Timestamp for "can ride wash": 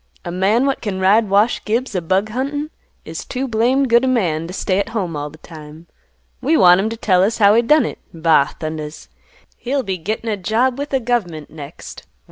0.81-1.63